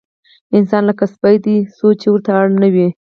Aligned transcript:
انسان 0.57 0.81
لکه 0.89 1.05
سپی 1.13 1.35
دی، 1.45 1.55
څو 1.77 1.87
چې 1.99 2.07
ورته 2.11 2.31
اړ 2.39 2.45
نه 2.61 2.67
وي. 2.73 2.87